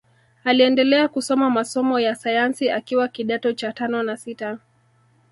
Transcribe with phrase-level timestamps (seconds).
[0.43, 4.57] Aliendelea kusoma masomo ya sayansi akiwa kidato cha tano na sita